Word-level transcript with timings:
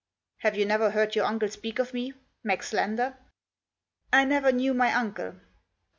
"Have 0.37 0.57
you 0.57 0.65
never 0.65 0.89
heard 0.89 1.15
your 1.15 1.25
uncle 1.25 1.47
speak 1.47 1.77
of 1.77 1.93
me— 1.93 2.15
Max 2.43 2.73
Lander?"" 2.73 3.15
I 4.11 4.25
never 4.25 4.51
knew 4.51 4.73
my 4.73 4.91
uncle." 4.91 5.35